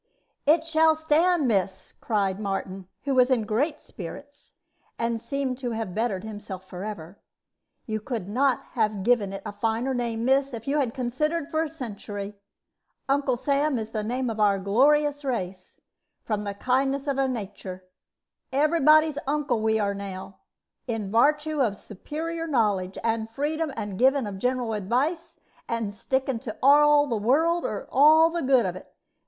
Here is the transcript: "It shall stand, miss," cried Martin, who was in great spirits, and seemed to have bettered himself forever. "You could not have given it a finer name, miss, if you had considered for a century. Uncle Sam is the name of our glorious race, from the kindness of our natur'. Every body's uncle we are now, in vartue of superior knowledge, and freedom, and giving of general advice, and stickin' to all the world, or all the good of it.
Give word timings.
"It 0.47 0.65
shall 0.65 0.95
stand, 0.95 1.47
miss," 1.47 1.93
cried 2.01 2.39
Martin, 2.39 2.87
who 3.03 3.13
was 3.13 3.29
in 3.29 3.43
great 3.43 3.79
spirits, 3.79 4.53
and 4.97 5.21
seemed 5.21 5.59
to 5.59 5.73
have 5.73 5.93
bettered 5.93 6.23
himself 6.23 6.67
forever. 6.67 7.19
"You 7.85 7.99
could 7.99 8.27
not 8.27 8.65
have 8.71 9.03
given 9.03 9.31
it 9.31 9.43
a 9.45 9.51
finer 9.51 9.93
name, 9.93 10.25
miss, 10.25 10.55
if 10.55 10.67
you 10.67 10.79
had 10.79 10.95
considered 10.95 11.51
for 11.51 11.61
a 11.61 11.69
century. 11.69 12.33
Uncle 13.07 13.37
Sam 13.37 13.77
is 13.77 13.91
the 13.91 14.01
name 14.03 14.31
of 14.31 14.39
our 14.39 14.57
glorious 14.57 15.23
race, 15.23 15.81
from 16.23 16.45
the 16.45 16.55
kindness 16.55 17.05
of 17.05 17.19
our 17.19 17.27
natur'. 17.27 17.83
Every 18.51 18.79
body's 18.81 19.19
uncle 19.27 19.61
we 19.61 19.77
are 19.79 19.93
now, 19.93 20.39
in 20.87 21.11
vartue 21.11 21.61
of 21.61 21.77
superior 21.77 22.47
knowledge, 22.47 22.97
and 23.03 23.29
freedom, 23.29 23.71
and 23.75 23.99
giving 23.99 24.25
of 24.25 24.39
general 24.39 24.73
advice, 24.73 25.39
and 25.69 25.93
stickin' 25.93 26.39
to 26.39 26.57
all 26.63 27.05
the 27.05 27.15
world, 27.17 27.65
or 27.65 27.87
all 27.91 28.31
the 28.31 28.41
good 28.41 28.65
of 28.65 28.75
it. 28.75 28.91